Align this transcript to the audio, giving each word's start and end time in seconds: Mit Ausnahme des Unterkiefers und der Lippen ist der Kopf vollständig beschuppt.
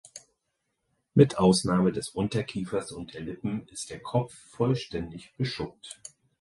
Mit 1.13 1.37
Ausnahme 1.37 1.91
des 1.91 2.09
Unterkiefers 2.09 2.91
und 2.91 3.13
der 3.13 3.21
Lippen 3.21 3.67
ist 3.67 3.91
der 3.91 3.99
Kopf 3.99 4.33
vollständig 4.49 5.35
beschuppt. 5.37 6.01